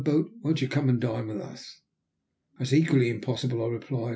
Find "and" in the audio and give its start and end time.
0.89-0.99